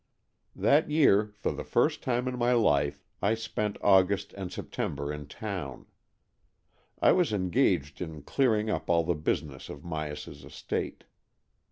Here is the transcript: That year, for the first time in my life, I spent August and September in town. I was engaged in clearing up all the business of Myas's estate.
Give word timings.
That 0.55 0.89
year, 0.89 1.31
for 1.37 1.51
the 1.51 1.63
first 1.63 2.01
time 2.01 2.27
in 2.27 2.35
my 2.35 2.53
life, 2.53 3.05
I 3.21 3.35
spent 3.35 3.77
August 3.83 4.33
and 4.33 4.51
September 4.51 5.13
in 5.13 5.27
town. 5.27 5.85
I 6.99 7.11
was 7.11 7.31
engaged 7.31 8.01
in 8.01 8.23
clearing 8.23 8.67
up 8.67 8.89
all 8.89 9.03
the 9.03 9.13
business 9.13 9.69
of 9.69 9.83
Myas's 9.83 10.43
estate. 10.43 11.03